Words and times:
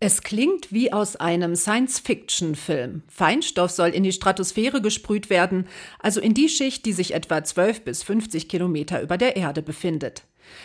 Es 0.00 0.22
klingt 0.22 0.72
wie 0.72 0.92
aus 0.92 1.16
einem 1.16 1.56
Science-Fiction-Film. 1.56 3.02
Feinstoff 3.08 3.72
soll 3.72 3.88
in 3.88 4.04
die 4.04 4.12
Stratosphäre 4.12 4.80
gesprüht 4.80 5.28
werden, 5.28 5.66
also 5.98 6.20
in 6.20 6.34
die 6.34 6.48
Schicht, 6.48 6.86
die 6.86 6.92
sich 6.92 7.14
etwa 7.14 7.42
12 7.42 7.82
bis 7.82 8.04
50 8.04 8.48
Kilometer 8.48 9.02
über 9.02 9.18
der 9.18 9.34
Erde 9.34 9.60
befindet. 9.60 10.22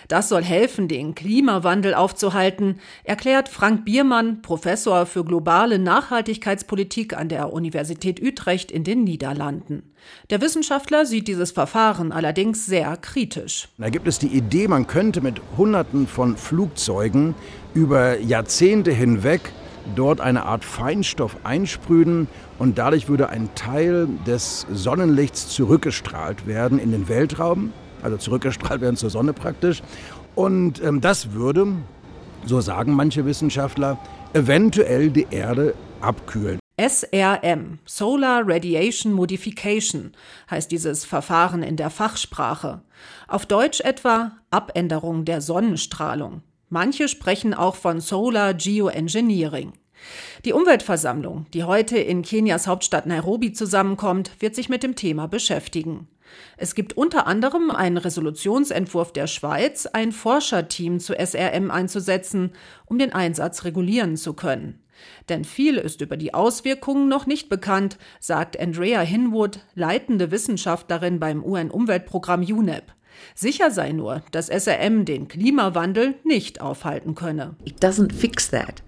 Das 0.07 0.29
soll 0.29 0.43
helfen, 0.43 0.87
den 0.87 1.15
Klimawandel 1.15 1.93
aufzuhalten, 1.93 2.79
erklärt 3.03 3.49
Frank 3.49 3.85
Biermann, 3.85 4.41
Professor 4.41 5.05
für 5.05 5.23
globale 5.23 5.79
Nachhaltigkeitspolitik 5.79 7.17
an 7.17 7.29
der 7.29 7.53
Universität 7.53 8.21
Utrecht 8.21 8.71
in 8.71 8.83
den 8.83 9.03
Niederlanden. 9.03 9.93
Der 10.29 10.41
Wissenschaftler 10.41 11.05
sieht 11.05 11.27
dieses 11.27 11.51
Verfahren 11.51 12.11
allerdings 12.11 12.65
sehr 12.65 12.97
kritisch. 12.97 13.69
Da 13.77 13.89
gibt 13.89 14.07
es 14.07 14.19
die 14.19 14.27
Idee, 14.27 14.67
man 14.67 14.87
könnte 14.87 15.21
mit 15.21 15.41
Hunderten 15.57 16.07
von 16.07 16.37
Flugzeugen 16.37 17.35
über 17.73 18.19
Jahrzehnte 18.19 18.91
hinweg 18.91 19.53
dort 19.95 20.21
eine 20.21 20.45
Art 20.45 20.63
Feinstoff 20.63 21.37
einsprühen 21.43 22.27
und 22.59 22.77
dadurch 22.77 23.09
würde 23.09 23.29
ein 23.29 23.53
Teil 23.55 24.07
des 24.25 24.65
Sonnenlichts 24.71 25.49
zurückgestrahlt 25.49 26.47
werden 26.47 26.79
in 26.79 26.91
den 26.91 27.09
Weltraum 27.09 27.73
also 28.03 28.17
zurückgestrahlt 28.17 28.81
werden 28.81 28.95
zur 28.95 29.09
Sonne 29.09 29.33
praktisch. 29.33 29.81
Und 30.35 30.83
ähm, 30.83 31.01
das 31.01 31.31
würde, 31.33 31.67
so 32.45 32.61
sagen 32.61 32.93
manche 32.93 33.25
Wissenschaftler, 33.25 33.97
eventuell 34.33 35.09
die 35.09 35.27
Erde 35.31 35.73
abkühlen. 36.01 36.59
SRM, 36.75 37.77
Solar 37.85 38.43
Radiation 38.47 39.13
Modification, 39.13 40.13
heißt 40.49 40.71
dieses 40.71 41.05
Verfahren 41.05 41.61
in 41.61 41.77
der 41.77 41.91
Fachsprache. 41.91 42.81
Auf 43.27 43.45
Deutsch 43.45 43.79
etwa 43.81 44.31
Abänderung 44.49 45.23
der 45.23 45.39
Sonnenstrahlung. 45.39 46.41
Manche 46.69 47.07
sprechen 47.07 47.53
auch 47.53 47.75
von 47.75 48.01
Solar 48.01 48.55
Geoengineering. 48.55 49.73
Die 50.45 50.53
Umweltversammlung, 50.53 51.45
die 51.53 51.63
heute 51.63 51.97
in 51.97 52.23
Kenias 52.23 52.65
Hauptstadt 52.65 53.05
Nairobi 53.05 53.53
zusammenkommt, 53.53 54.31
wird 54.39 54.55
sich 54.55 54.67
mit 54.67 54.81
dem 54.81 54.95
Thema 54.95 55.27
beschäftigen. 55.27 56.07
Es 56.57 56.75
gibt 56.75 56.93
unter 56.93 57.27
anderem 57.27 57.71
einen 57.71 57.97
Resolutionsentwurf 57.97 59.13
der 59.13 59.27
Schweiz, 59.27 59.85
ein 59.85 60.11
Forscherteam 60.11 60.99
zu 60.99 61.13
SRM 61.13 61.71
einzusetzen, 61.71 62.51
um 62.85 62.97
den 62.99 63.13
Einsatz 63.13 63.63
regulieren 63.63 64.17
zu 64.17 64.33
können. 64.33 64.79
Denn 65.29 65.43
viel 65.43 65.77
ist 65.77 66.01
über 66.01 66.17
die 66.17 66.33
Auswirkungen 66.33 67.09
noch 67.09 67.25
nicht 67.25 67.49
bekannt, 67.49 67.97
sagt 68.19 68.59
Andrea 68.59 69.01
Hinwood, 69.01 69.59
leitende 69.75 70.31
Wissenschaftlerin 70.31 71.19
beim 71.19 71.43
UN-Umweltprogramm 71.43 72.41
UNEP. 72.41 72.93
Sicher 73.35 73.71
sei 73.71 73.91
nur, 73.91 74.23
dass 74.31 74.47
SRM 74.47 75.05
den 75.05 75.27
Klimawandel 75.27 76.15
nicht 76.23 76.61
aufhalten 76.61 77.15
könne. 77.15 77.55
It 77.63 77.83
doesn't 77.83 78.13
fix 78.13 78.49
that. 78.49 78.83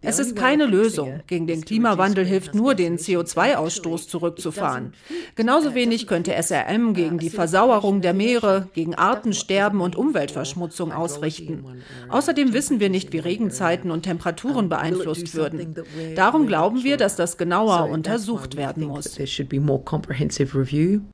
Es 0.00 0.20
ist 0.20 0.36
keine 0.36 0.66
Lösung. 0.66 1.20
Gegen 1.26 1.48
den 1.48 1.64
Klimawandel 1.64 2.24
hilft 2.24 2.54
nur, 2.54 2.74
den 2.74 2.98
CO2-Ausstoß 2.98 4.08
zurückzufahren. 4.08 4.92
Genauso 5.34 5.74
wenig 5.74 6.06
könnte 6.06 6.40
SRM 6.40 6.94
gegen 6.94 7.18
die 7.18 7.30
Versauerung 7.30 8.00
der 8.00 8.14
Meere, 8.14 8.68
gegen 8.74 8.94
Artensterben 8.94 9.80
und 9.80 9.96
Umweltverschmutzung 9.96 10.92
ausrichten. 10.92 11.64
Außerdem 12.08 12.52
wissen 12.52 12.78
wir 12.78 12.90
nicht, 12.90 13.12
wie 13.12 13.18
Regenzeiten 13.18 13.90
und 13.90 14.04
Temperaturen 14.04 14.68
beeinflusst 14.68 15.34
würden. 15.34 15.74
Darum 16.14 16.46
glauben 16.46 16.84
wir, 16.84 16.96
dass 16.96 17.16
das 17.16 17.36
genauer 17.36 17.90
untersucht 17.90 18.56
werden 18.56 18.84
muss. 18.84 19.18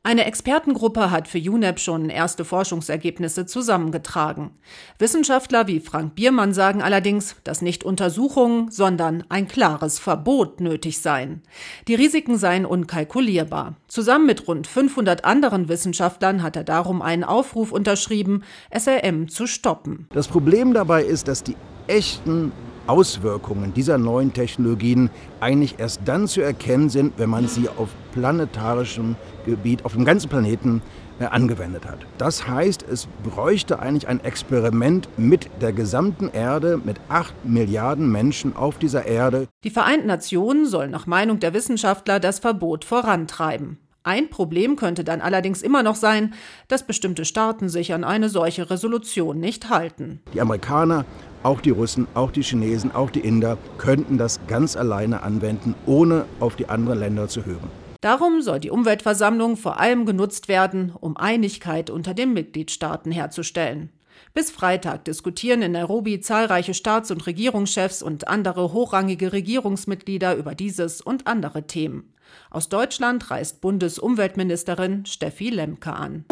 Eine 0.02 0.24
Expertengruppe 0.26 1.10
hat 1.10 1.28
für 1.28 1.38
UNEP 1.38 1.80
schon 1.80 2.10
erste 2.10 2.44
Forschungsergebnisse 2.44 3.46
zusammengetragen. 3.46 4.50
Wissenschaftler 4.98 5.66
wie 5.68 5.80
Frank 5.80 6.14
Biermann 6.14 6.52
sagen 6.52 6.82
allerdings, 6.82 7.36
dass 7.44 7.62
nicht 7.62 7.82
Untersuchungen, 7.82 8.70
sondern 8.74 9.24
ein 9.28 9.46
klares 9.46 9.98
Verbot 9.98 10.60
nötig 10.60 10.98
sein. 10.98 11.42
Die 11.86 11.94
Risiken 11.94 12.38
seien 12.38 12.66
unkalkulierbar. 12.66 13.76
Zusammen 13.86 14.26
mit 14.26 14.48
rund 14.48 14.66
500 14.66 15.24
anderen 15.24 15.68
Wissenschaftlern 15.68 16.42
hat 16.42 16.56
er 16.56 16.64
darum 16.64 17.00
einen 17.00 17.24
Aufruf 17.24 17.70
unterschrieben, 17.70 18.42
SRM 18.76 19.28
zu 19.28 19.46
stoppen. 19.46 20.08
Das 20.12 20.26
Problem 20.26 20.74
dabei 20.74 21.04
ist, 21.04 21.28
dass 21.28 21.44
die 21.44 21.56
echten 21.86 22.52
Auswirkungen 22.86 23.74
dieser 23.74 23.98
neuen 23.98 24.32
Technologien 24.32 25.10
eigentlich 25.40 25.78
erst 25.78 26.02
dann 26.04 26.28
zu 26.28 26.40
erkennen 26.40 26.88
sind, 26.88 27.14
wenn 27.16 27.30
man 27.30 27.48
sie 27.48 27.68
auf 27.68 27.88
planetarischem 28.12 29.16
Gebiet, 29.46 29.84
auf 29.84 29.92
dem 29.94 30.04
ganzen 30.04 30.28
Planeten 30.28 30.82
äh, 31.20 31.26
angewendet 31.26 31.86
hat. 31.86 31.98
Das 32.18 32.48
heißt, 32.48 32.84
es 32.90 33.06
bräuchte 33.22 33.78
eigentlich 33.78 34.08
ein 34.08 34.18
Experiment 34.24 35.08
mit 35.16 35.48
der 35.60 35.72
gesamten 35.72 36.28
Erde, 36.28 36.80
mit 36.82 36.96
acht 37.08 37.34
Milliarden 37.44 38.10
Menschen 38.10 38.56
auf 38.56 38.78
dieser 38.78 39.06
Erde. 39.06 39.46
Die 39.62 39.70
Vereinten 39.70 40.08
Nationen 40.08 40.66
sollen 40.66 40.90
nach 40.90 41.06
Meinung 41.06 41.40
der 41.40 41.54
Wissenschaftler 41.54 42.18
das 42.18 42.40
Verbot 42.40 42.84
vorantreiben. 42.84 43.78
Ein 44.06 44.28
Problem 44.28 44.76
könnte 44.76 45.02
dann 45.02 45.22
allerdings 45.22 45.62
immer 45.62 45.82
noch 45.82 45.94
sein, 45.94 46.34
dass 46.68 46.86
bestimmte 46.86 47.24
Staaten 47.24 47.70
sich 47.70 47.94
an 47.94 48.04
eine 48.04 48.28
solche 48.28 48.68
Resolution 48.68 49.40
nicht 49.40 49.70
halten. 49.70 50.20
Die 50.34 50.42
Amerikaner, 50.42 51.06
auch 51.44 51.60
die 51.60 51.70
Russen, 51.70 52.08
auch 52.14 52.32
die 52.32 52.42
Chinesen, 52.42 52.92
auch 52.92 53.10
die 53.10 53.20
Inder 53.20 53.58
könnten 53.78 54.18
das 54.18 54.40
ganz 54.48 54.76
alleine 54.76 55.22
anwenden, 55.22 55.74
ohne 55.86 56.24
auf 56.40 56.56
die 56.56 56.68
anderen 56.68 56.98
Länder 56.98 57.28
zu 57.28 57.44
hören. 57.44 57.70
Darum 58.00 58.42
soll 58.42 58.60
die 58.60 58.70
Umweltversammlung 58.70 59.56
vor 59.56 59.80
allem 59.80 60.04
genutzt 60.04 60.48
werden, 60.48 60.92
um 61.00 61.16
Einigkeit 61.16 61.88
unter 61.88 62.12
den 62.12 62.32
Mitgliedstaaten 62.32 63.12
herzustellen. 63.12 63.90
Bis 64.32 64.50
Freitag 64.50 65.04
diskutieren 65.04 65.62
in 65.62 65.72
Nairobi 65.72 66.20
zahlreiche 66.20 66.74
Staats- 66.74 67.10
und 67.10 67.26
Regierungschefs 67.26 68.02
und 68.02 68.28
andere 68.28 68.72
hochrangige 68.72 69.32
Regierungsmitglieder 69.32 70.36
über 70.36 70.54
dieses 70.54 71.00
und 71.00 71.26
andere 71.26 71.66
Themen. 71.66 72.12
Aus 72.50 72.68
Deutschland 72.68 73.30
reist 73.30 73.60
Bundesumweltministerin 73.60 75.06
Steffi 75.06 75.50
Lemke 75.50 75.92
an. 75.92 76.24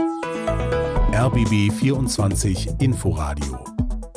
RBB 1.15 1.73
24 1.73 2.69
Inforadio 2.81 3.82